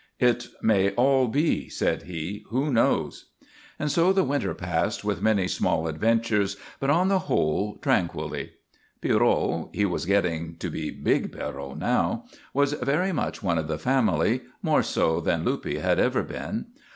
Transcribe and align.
"It 0.19 0.47
may 0.63 0.89
all 0.95 1.27
be," 1.27 1.69
said 1.69 2.01
he. 2.01 2.43
"Who 2.49 2.73
knows?" 2.73 3.27
And 3.77 3.91
so 3.91 4.11
the 4.11 4.23
winter 4.23 4.55
passed 4.55 5.03
with 5.05 5.21
many 5.21 5.47
small 5.47 5.87
adventures, 5.87 6.57
but 6.79 6.89
on 6.89 7.07
the 7.07 7.19
whole 7.29 7.77
tranquilly. 7.83 8.53
Pierrot 9.01 9.69
he 9.73 9.85
was 9.85 10.07
getting 10.07 10.55
to 10.55 10.71
be 10.71 10.89
big 10.89 11.31
Pierrot 11.31 11.77
now 11.77 12.25
was 12.51 12.73
very 12.73 13.11
much 13.11 13.43
one 13.43 13.59
of 13.59 13.67
the 13.67 13.77
family, 13.77 14.41
more 14.63 14.81
so 14.81 15.19
than 15.21 15.45
Luppe 15.45 15.79
had 15.79 15.99
ever 15.99 16.23
been. 16.23 16.65